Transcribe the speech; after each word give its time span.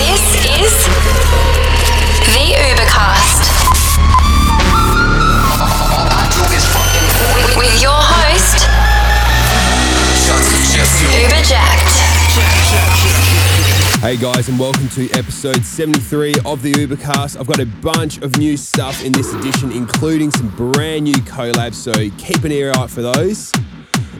This 0.00 0.24
is 0.48 0.72
the 2.24 2.46
Ubercast 2.56 3.44
with, 7.54 7.82
your 7.82 7.92
host, 7.92 8.66
Uberjakd. 11.12 11.90
Hey 14.00 14.16
guys, 14.16 14.48
and 14.48 14.58
welcome 14.58 14.88
to 14.88 15.10
episode 15.10 15.62
73 15.62 16.36
of 16.46 16.62
the 16.62 16.72
Ubercast. 16.72 17.38
I've 17.38 17.46
got 17.46 17.60
a 17.60 17.66
bunch 17.66 18.22
of 18.22 18.38
new 18.38 18.56
stuff 18.56 19.04
in 19.04 19.12
this 19.12 19.34
edition, 19.34 19.70
including 19.70 20.30
some 20.30 20.48
brand 20.56 21.04
new 21.04 21.12
collabs, 21.12 21.74
so 21.74 21.92
keep 22.16 22.42
an 22.44 22.52
ear 22.52 22.72
out 22.74 22.88
for 22.88 23.02
those. 23.02 23.52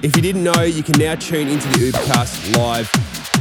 If 0.03 0.17
you 0.17 0.23
didn't 0.23 0.43
know, 0.43 0.63
you 0.63 0.83
can 0.83 0.99
now 0.99 1.15
tune 1.15 1.49
into 1.49 1.69
the 1.69 1.91
Ubercast 1.91 2.57
live 2.57 2.91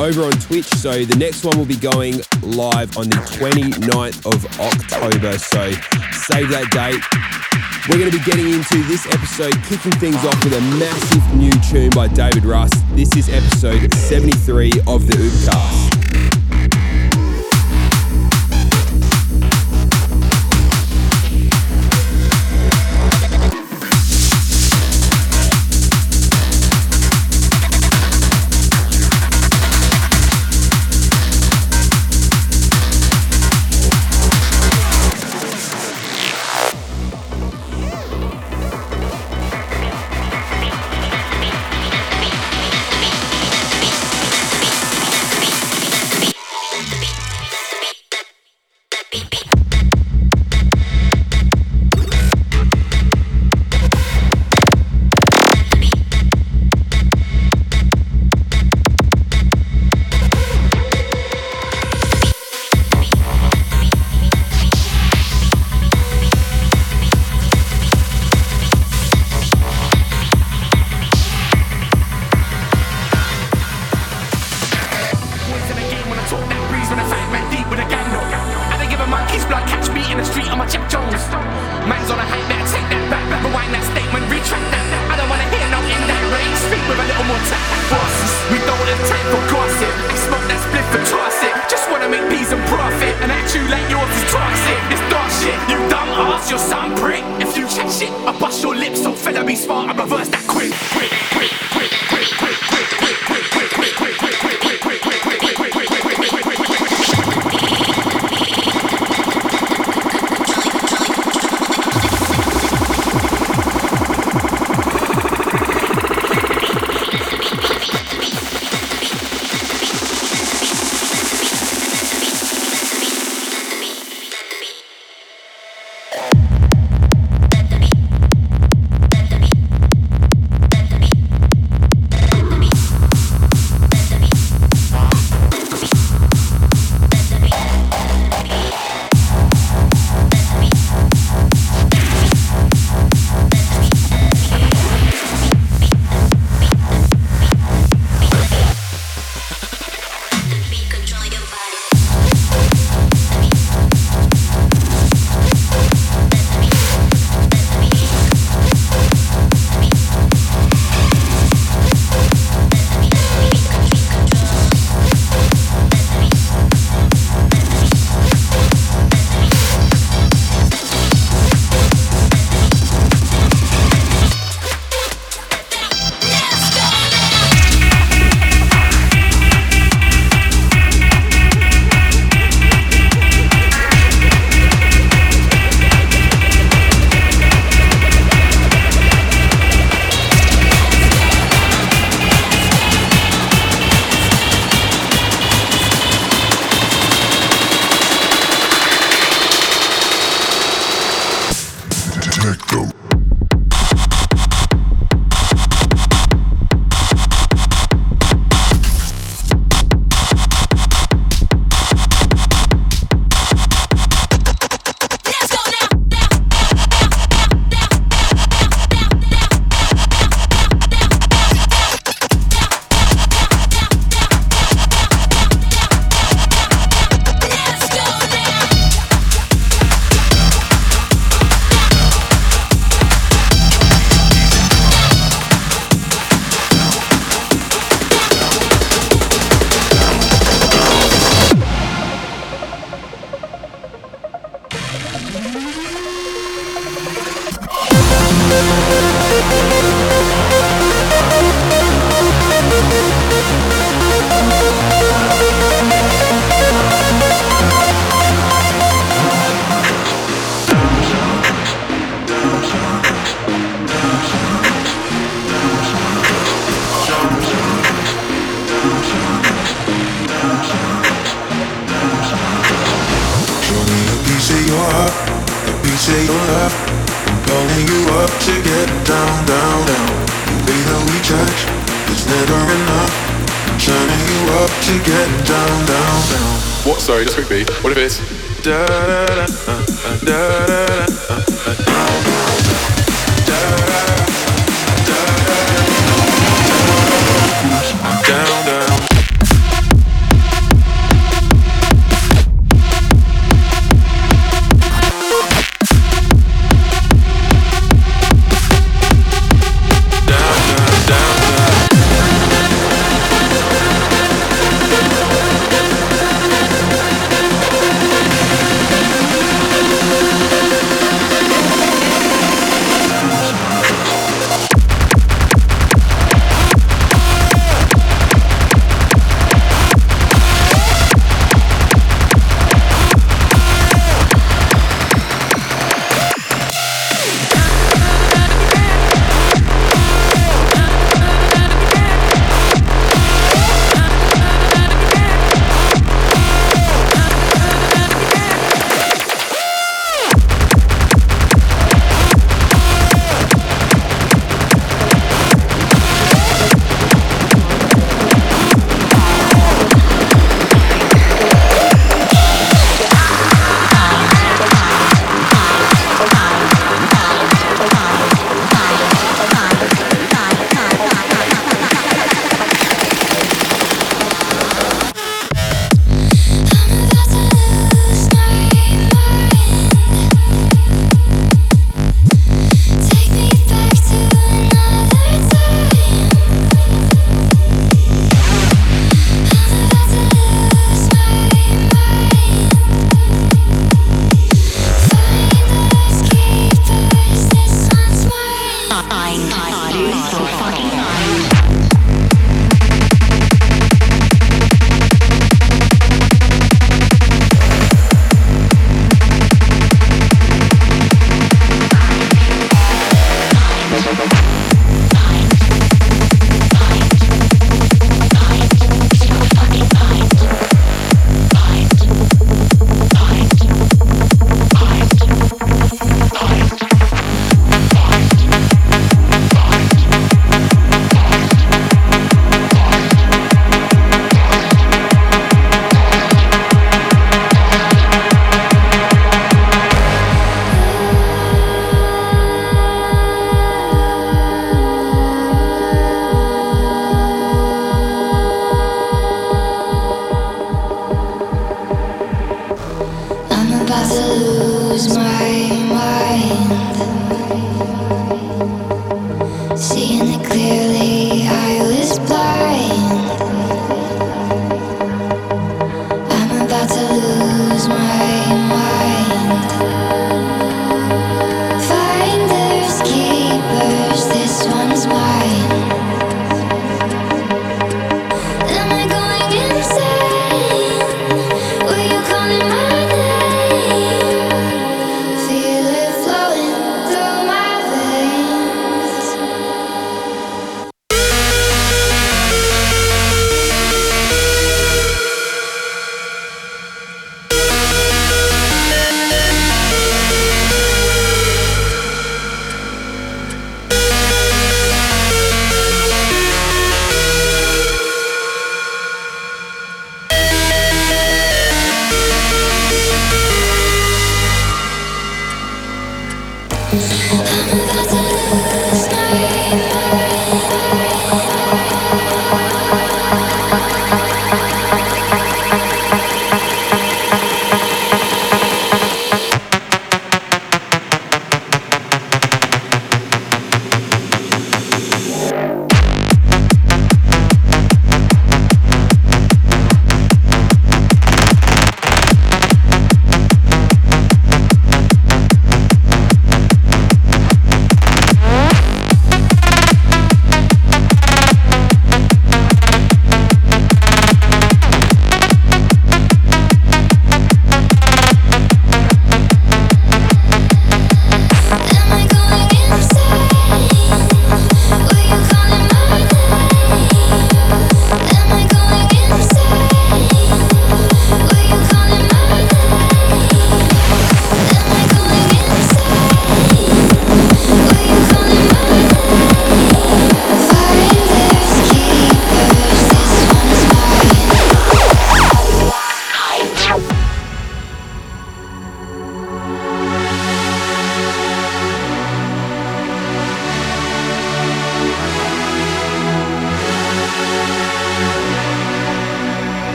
over 0.00 0.24
on 0.24 0.32
Twitch. 0.32 0.66
So 0.66 1.04
the 1.04 1.14
next 1.14 1.44
one 1.44 1.56
will 1.56 1.64
be 1.66 1.76
going 1.76 2.14
live 2.42 2.98
on 2.98 3.08
the 3.08 3.22
29th 3.38 4.26
of 4.26 4.44
October. 4.58 5.38
So 5.38 5.70
save 6.10 6.48
that 6.50 6.66
date. 6.74 6.98
We're 7.88 7.98
going 7.98 8.10
to 8.10 8.18
be 8.18 8.24
getting 8.24 8.52
into 8.52 8.82
this 8.88 9.06
episode, 9.06 9.54
kicking 9.64 9.92
things 10.00 10.16
off 10.16 10.42
with 10.42 10.54
a 10.54 10.60
massive 10.80 11.34
new 11.36 11.52
tune 11.70 11.90
by 11.90 12.08
David 12.08 12.44
Rust. 12.44 12.74
This 12.90 13.14
is 13.16 13.28
episode 13.28 13.94
73 13.94 14.72
of 14.88 15.06
the 15.06 15.14
Ubercast. 15.14 16.07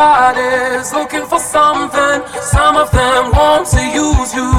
everybody's 0.00 0.92
looking 0.92 1.26
for 1.26 1.38
something. 1.38 2.22
Some 2.40 2.76
of 2.76 2.90
them 2.90 3.30
want 3.32 3.66
to 3.68 3.82
use 3.84 4.32
you. 4.34 4.50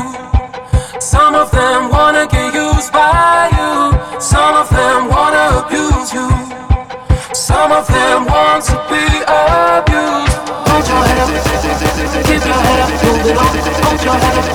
Some 1.00 1.34
of 1.36 1.50
them 1.52 1.90
wanna 1.90 2.28
get 2.28 2.54
used 2.54 2.92
by 2.94 3.50
you. 3.58 3.74
Some 4.20 4.56
of 4.56 4.70
them 4.70 5.10
wanna 5.10 5.66
abuse 5.66 6.14
you. 6.14 6.30
Some 7.34 7.72
of 7.72 7.88
them 7.88 8.26
want 8.26 8.64
to 8.70 8.76
be 8.90 9.04
abused. 9.26 10.38
Hold 10.70 10.86
your 10.88 11.02
head 11.10 11.20
up, 11.24 11.30
keep 12.28 12.44
your 12.46 12.62
head 12.66 12.80
up, 12.84 12.92
move 13.04 13.26
it 13.26 13.38
on. 13.38 13.50
Hold 13.86 14.02
your 14.06 14.18
head 14.24 14.38
up, 14.38 14.46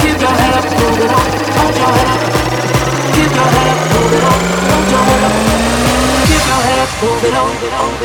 keep 0.00 0.20
your 0.24 0.34
head 0.40 0.54
up, 0.58 0.64
move 0.78 1.00
it 1.04 1.10
on. 1.16 1.26
Hold 1.58 1.76
your 1.76 1.99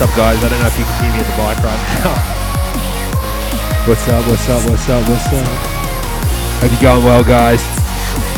what's 0.00 0.12
up, 0.12 0.16
guys? 0.16 0.40
I 0.40 0.48
don't 0.48 0.56
know 0.60 0.72
if 0.72 0.78
you 0.80 0.84
can 0.88 0.96
hear 1.04 1.12
me 1.12 1.20
at 1.20 1.28
the 1.28 1.36
mic 1.36 1.60
right 1.60 1.76
now. 2.00 2.16
what's 3.84 4.08
up? 4.08 4.24
What's 4.24 4.48
up? 4.48 4.64
What's 4.64 4.88
up? 4.88 5.04
What's 5.04 5.28
up? 5.28 5.44
Hope 6.64 6.72
you're 6.72 6.80
going 6.80 7.04
well, 7.04 7.22
guys. 7.22 7.60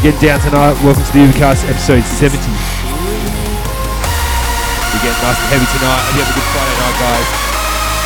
Getting 0.03 0.19
down 0.19 0.41
tonight. 0.41 0.75
Welcome 0.83 1.07
to 1.07 1.13
the 1.15 1.23
Ubercast 1.23 1.71
episode 1.71 2.03
70. 2.03 2.35
We're 4.91 5.07
getting 5.07 5.23
nice 5.23 5.39
and 5.39 5.55
heavy 5.55 5.71
tonight. 5.71 6.03
Hope 6.03 6.19
you 6.19 6.27
have 6.27 6.35
a 6.35 6.35
good 6.35 6.51
Friday 6.51 6.75
night, 6.83 6.99
guys. 6.99 7.31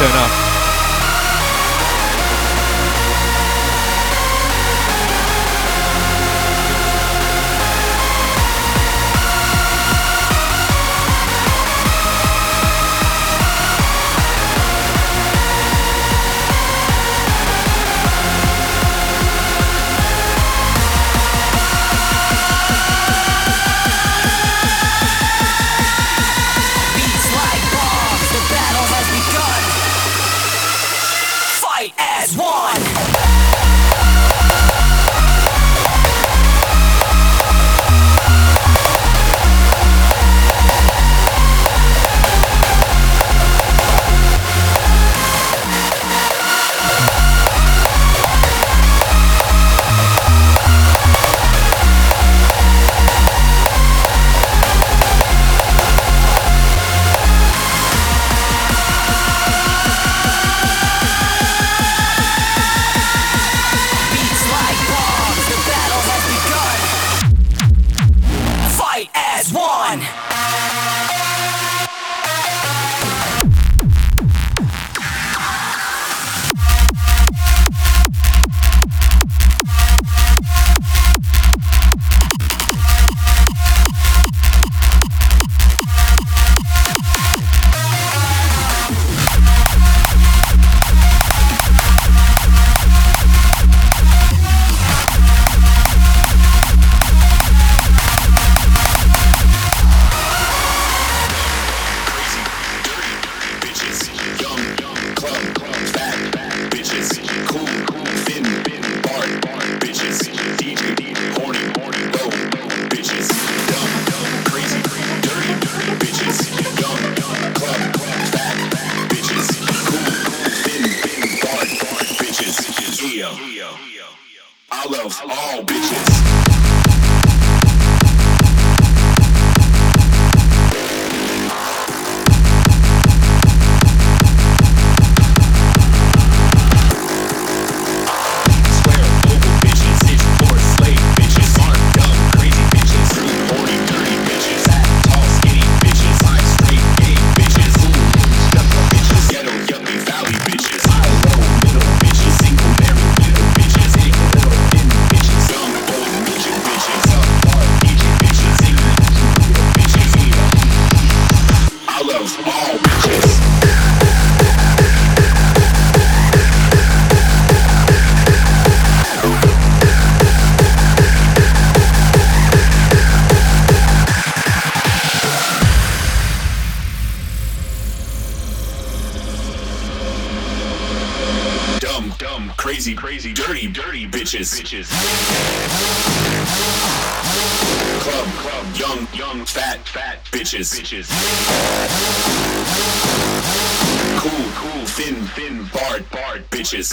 Turn 0.04 0.12
up. 0.20 0.55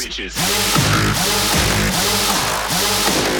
Bitches. 0.03 0.35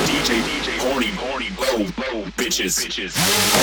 DJ, 0.07 0.41
DJ, 0.43 0.77
horny, 0.79 1.07
horny, 1.07 1.49
low, 1.59 1.83
low 1.83 2.25
bitches. 2.37 2.79
Bitches. 2.79 3.62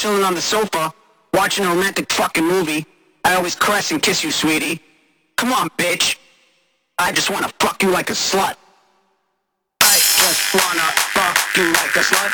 Chilling 0.00 0.24
on 0.24 0.32
the 0.32 0.40
sofa, 0.40 0.94
watching 1.34 1.62
a 1.66 1.68
romantic 1.68 2.10
fucking 2.10 2.46
movie, 2.46 2.86
I 3.22 3.34
always 3.34 3.54
caress 3.54 3.92
and 3.92 4.00
kiss 4.00 4.24
you, 4.24 4.30
sweetie? 4.30 4.80
Come 5.36 5.52
on, 5.52 5.68
bitch. 5.76 6.16
I 6.98 7.12
just 7.12 7.28
wanna 7.28 7.50
fuck 7.60 7.82
you 7.82 7.90
like 7.90 8.08
a 8.08 8.14
slut. 8.14 8.56
I 9.82 9.96
just 10.16 10.54
wanna 10.54 10.88
fuck 11.12 11.36
you 11.54 11.66
like 11.72 11.94
a 11.96 12.04
slut. 12.10 12.32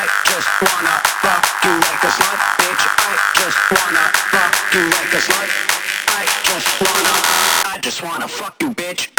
I 0.00 0.08
just 0.26 0.50
wanna 0.60 0.96
fuck 1.22 1.46
you 1.62 1.74
like 1.86 2.02
a 2.02 2.10
slut, 2.18 2.38
bitch. 2.58 2.84
I 2.98 3.14
just 3.38 3.60
wanna 3.70 4.04
fuck 4.34 4.54
you 4.74 4.82
like 4.98 5.12
a 5.14 5.22
slut. 5.28 5.48
I 6.18 6.24
just 6.50 6.68
wanna, 6.82 7.14
I 7.74 7.78
just 7.80 8.02
wanna 8.02 8.26
fuck 8.26 8.60
you, 8.60 8.70
bitch. 8.70 9.08
Bitch. 9.08 9.17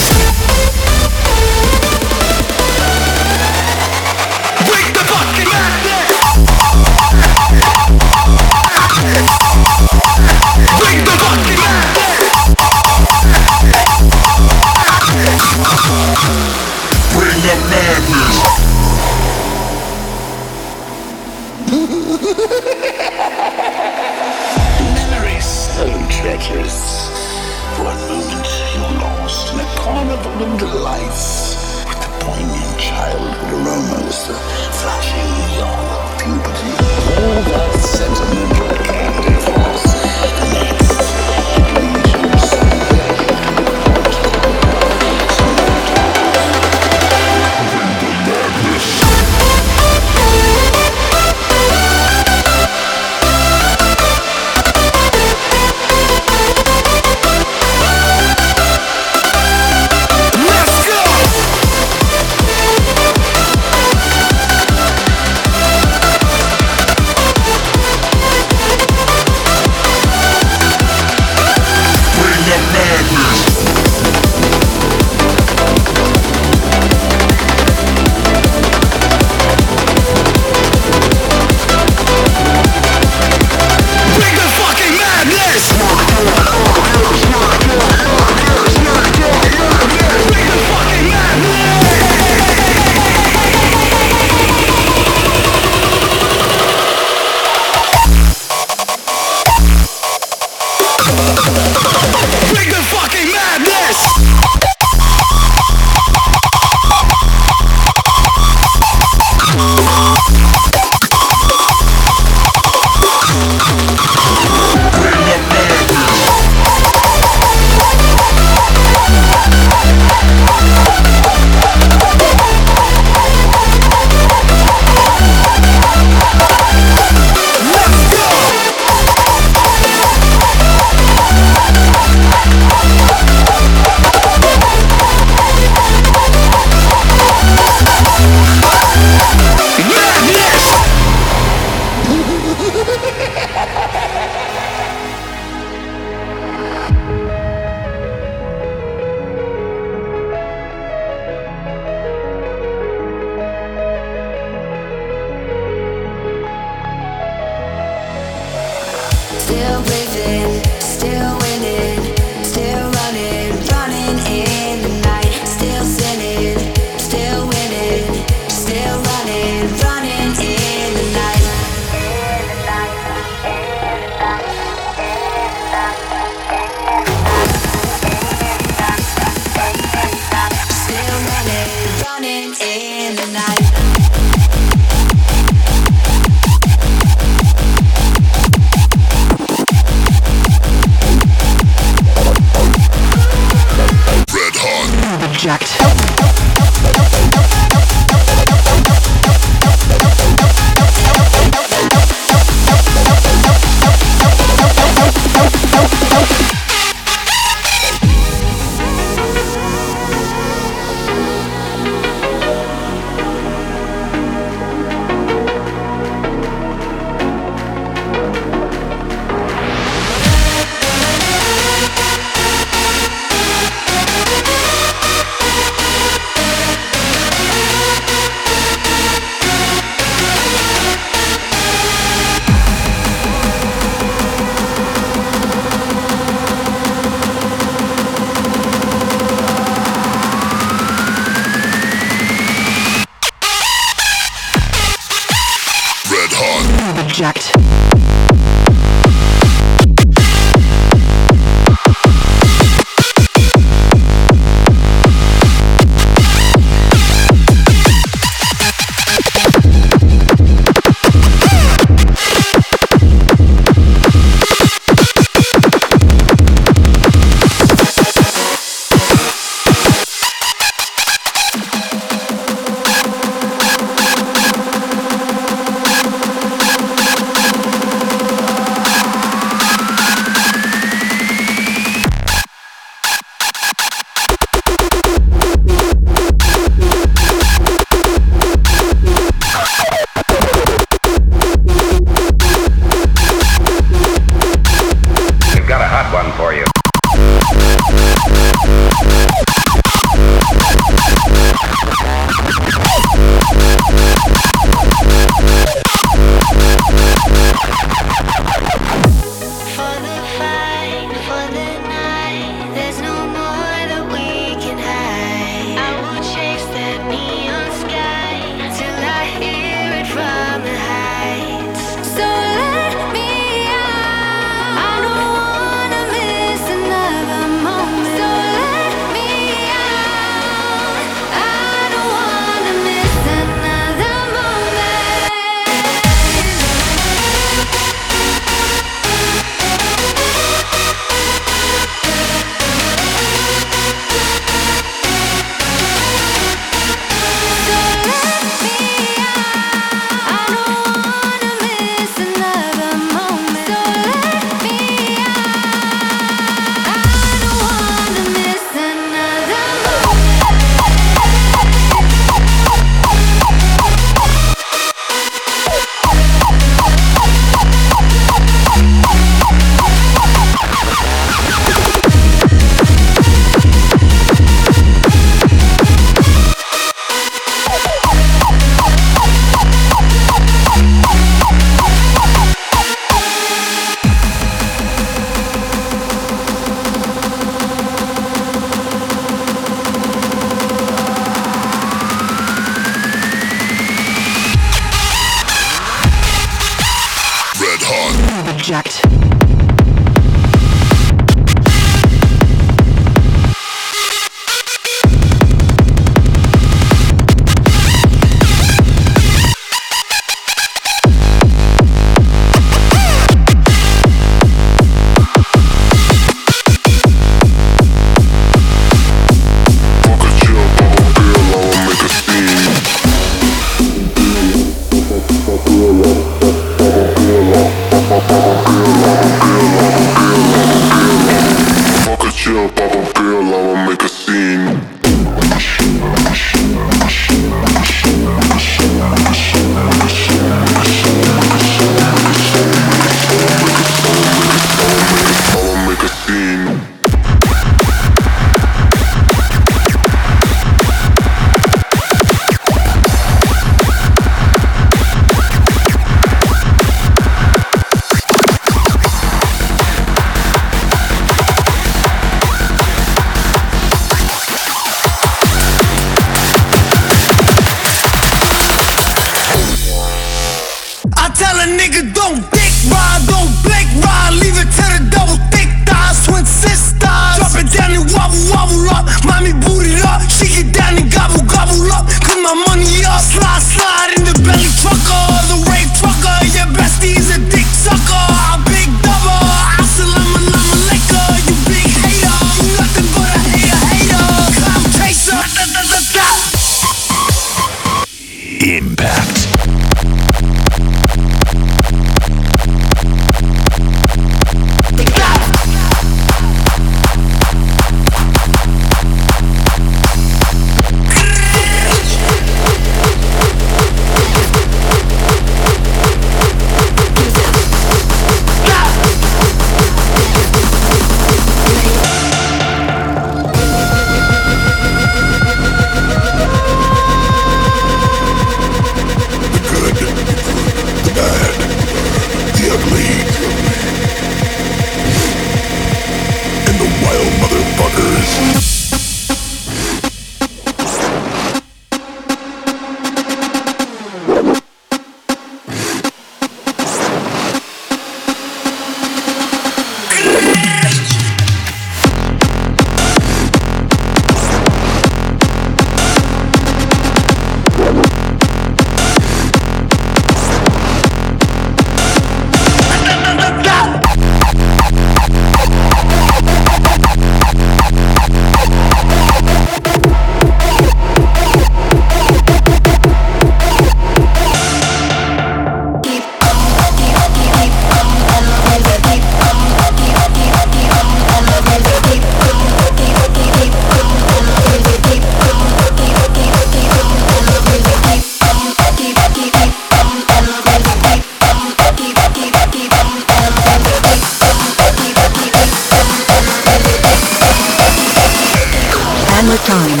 Hammer 599.44 599.60
time. 599.68 600.00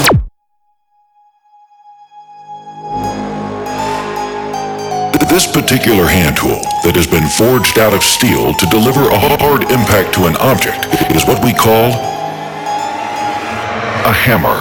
This 5.28 5.50
particular 5.52 6.06
hand 6.06 6.38
tool 6.38 6.64
that 6.86 6.96
has 6.96 7.04
been 7.04 7.28
forged 7.28 7.76
out 7.76 7.92
of 7.92 8.00
steel 8.00 8.54
to 8.54 8.64
deliver 8.72 9.04
a 9.10 9.18
hard 9.36 9.68
impact 9.68 10.16
to 10.16 10.24
an 10.24 10.36
object 10.40 10.88
is 11.12 11.28
what 11.28 11.44
we 11.44 11.52
call 11.52 11.92
a 14.08 14.14
hammer. 14.16 14.56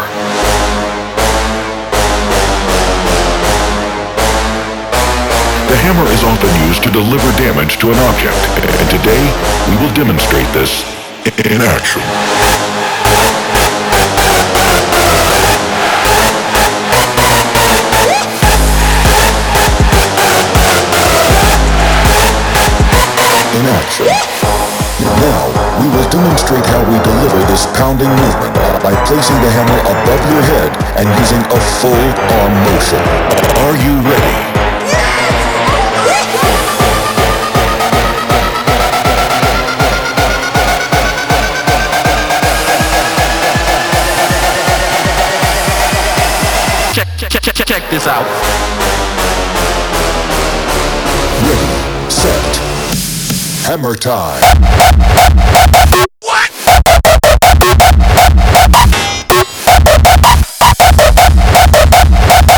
The 5.72 5.80
hammer 5.80 6.08
is 6.12 6.28
often 6.28 6.52
used 6.68 6.84
to 6.84 6.92
deliver 6.92 7.30
damage 7.40 7.80
to 7.80 7.88
an 7.88 8.00
object, 8.12 8.44
and 8.68 8.88
today 8.92 9.24
we 9.72 9.80
will 9.80 9.94
demonstrate 9.96 10.50
this 10.52 10.84
in 11.24 11.64
action. 11.64 12.04
In 23.64 23.70
action. 23.70 24.07
Now, 25.24 25.43
we 25.80 25.88
will 25.88 26.09
demonstrate 26.09 26.66
how 26.66 26.84
we 26.84 26.97
deliver 26.99 27.39
this 27.47 27.66
pounding 27.78 28.09
movement 28.09 28.55
by 28.84 28.93
placing 29.07 29.39
the 29.39 29.51
hammer 29.51 29.80
above 29.88 30.22
your 30.32 30.43
head 30.51 30.72
and 30.99 31.07
using 31.20 31.39
a 31.39 31.59
full 31.80 32.05
arm 32.39 32.53
motion. 32.68 32.99
Are 33.64 33.76
you 33.80 33.93
ready? 34.09 34.43
Hammer 53.84 53.96
time. 53.96 54.42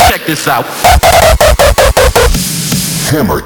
Check 0.09 0.25
this 0.27 0.47
out. 0.47 0.65
Hammer. 3.09 3.41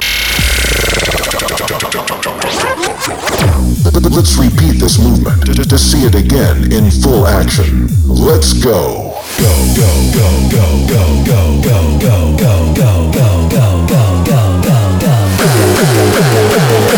Let's 4.10 4.36
repeat 4.38 4.80
this 4.80 5.00
movement 5.00 5.46
to, 5.46 5.78
see 5.78 6.06
it 6.06 6.16
again 6.16 6.74
in 6.74 6.92
full 6.92 7.26
action. 7.28 7.88
Let's 8.06 8.52
go. 8.62 9.16
Go, 9.38 9.74
go, 9.76 10.12
go, 10.14 10.50
go, 10.50 10.86
go, 10.86 11.24
go, 11.26 11.62
go, 11.62 11.98
go, 12.00 12.36
go, 12.36 12.74
go, 12.76 13.12
go, 13.12 13.12
go, 13.12 13.48
go, 13.48 13.86
go, 13.88 14.24
go, 14.26 14.60
go. 14.66 14.70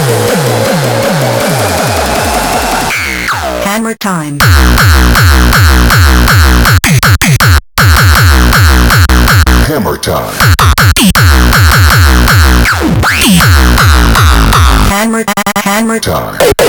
close, 0.01 0.50
time. 4.01 4.39
Hammer 9.69 9.97
time. 9.97 10.33
Hammer, 14.89 15.23
hammer 15.55 15.99
time. 15.99 16.60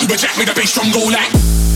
You 0.00 0.06
reject 0.08 0.38
me, 0.38 0.44
the 0.44 0.52
bass 0.54 0.74
drum 0.74 0.90
go 0.92 1.04
like. 1.06 1.73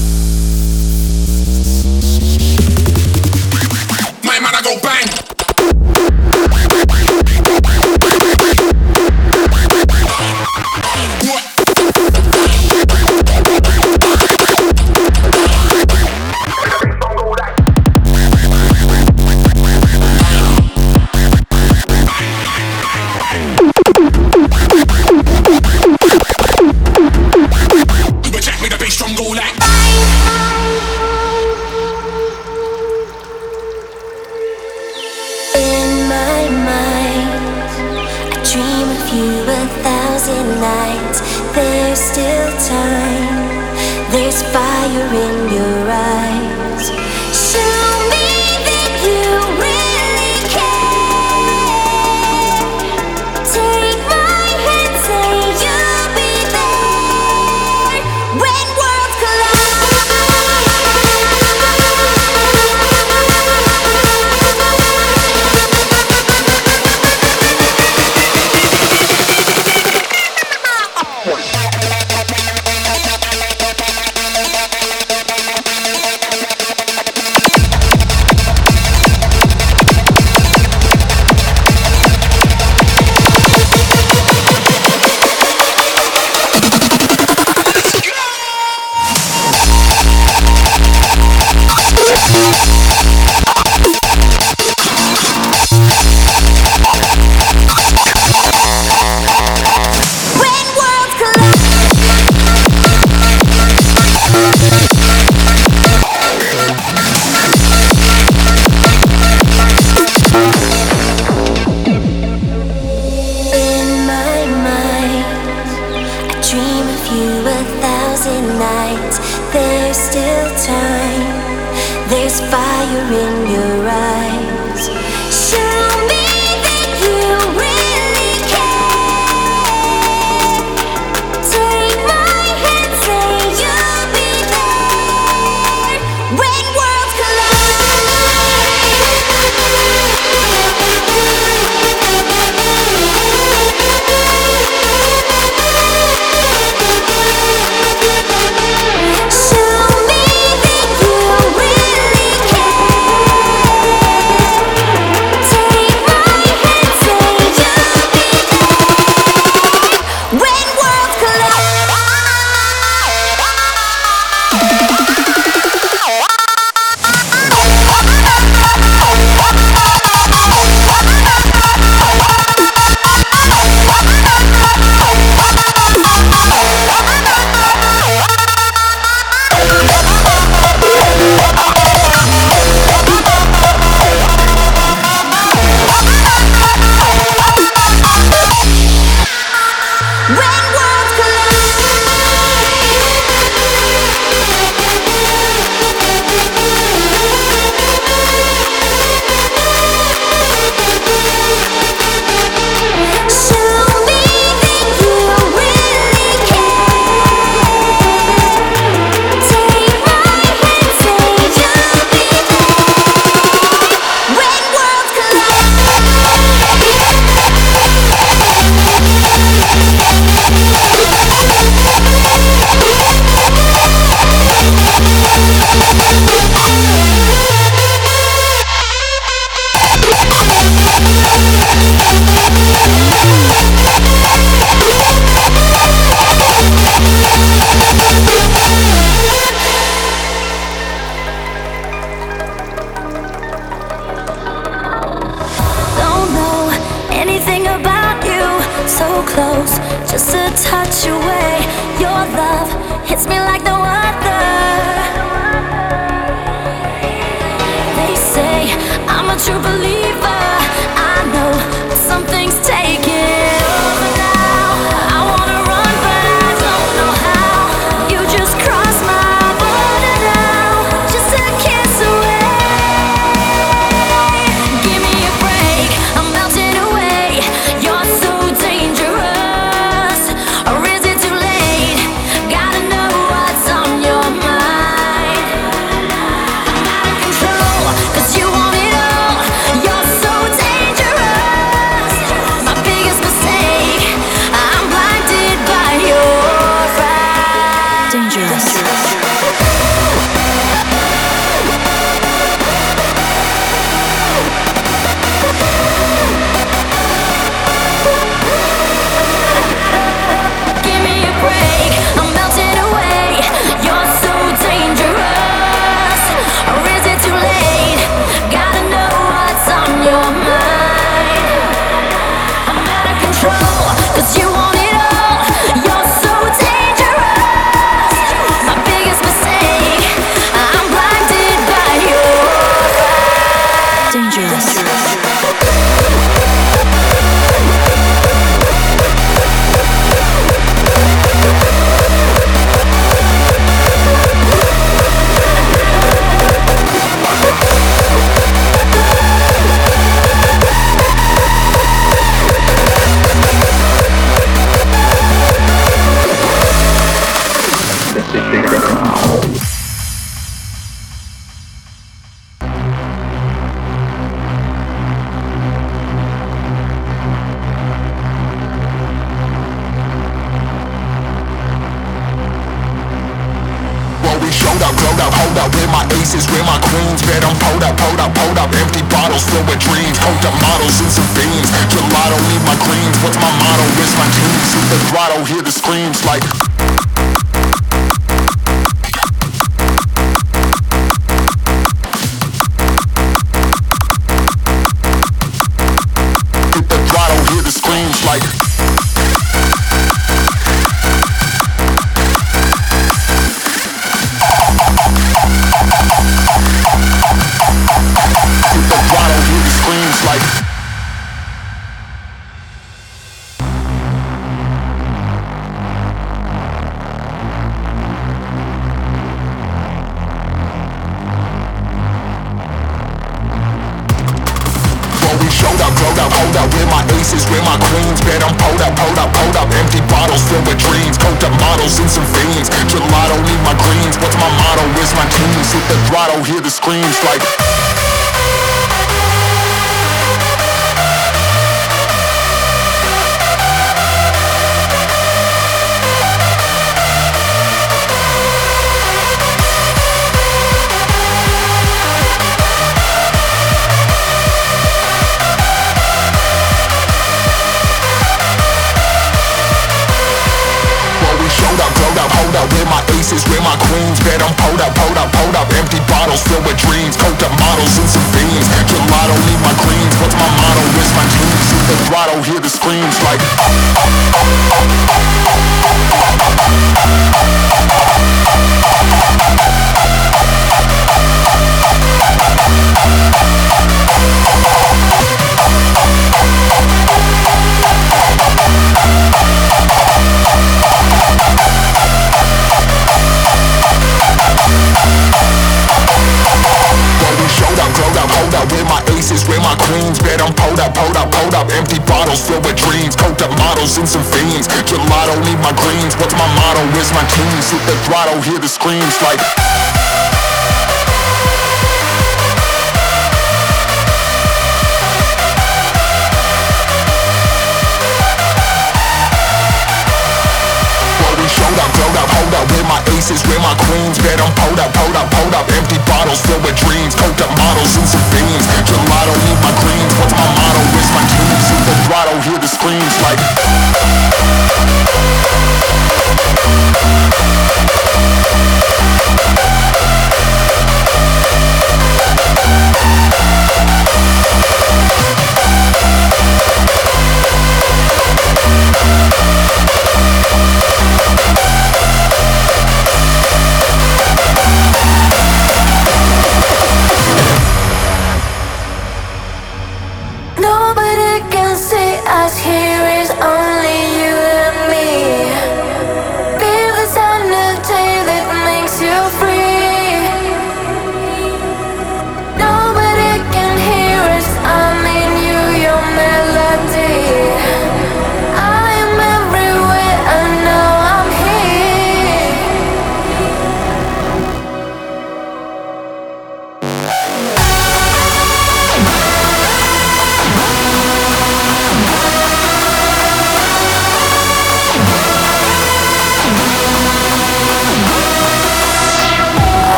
I'm 259.50 259.64
a 259.64 259.97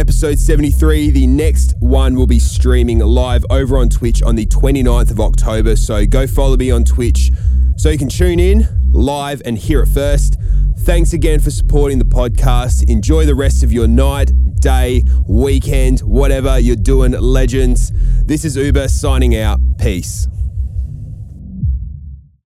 episode 0.00 0.38
73. 0.38 1.10
The 1.10 1.26
next 1.26 1.74
one 1.78 2.14
will 2.14 2.26
be 2.26 2.38
streaming 2.38 3.00
live 3.00 3.44
over 3.50 3.76
on 3.76 3.90
Twitch 3.90 4.22
on 4.22 4.34
the 4.34 4.46
29th 4.46 5.10
of 5.10 5.20
October. 5.20 5.76
So 5.76 6.06
go 6.06 6.26
follow 6.26 6.56
me 6.56 6.70
on 6.70 6.84
Twitch 6.84 7.30
so 7.76 7.90
you 7.90 7.98
can 7.98 8.08
tune 8.08 8.40
in 8.40 8.66
live 8.92 9.42
and 9.44 9.58
hear 9.58 9.82
it 9.82 9.88
first. 9.88 10.38
Thanks 10.78 11.12
again 11.12 11.38
for 11.38 11.50
supporting 11.50 11.98
the 11.98 12.06
podcast. 12.06 12.88
Enjoy 12.88 13.26
the 13.26 13.34
rest 13.34 13.62
of 13.62 13.72
your 13.72 13.86
night, 13.86 14.32
day, 14.60 15.04
weekend, 15.28 16.00
whatever 16.00 16.58
you're 16.58 16.76
doing, 16.76 17.12
legends. 17.12 17.92
This 18.24 18.46
is 18.46 18.56
Uber 18.56 18.88
signing 18.88 19.36
out. 19.36 19.60
Peace. 19.78 20.19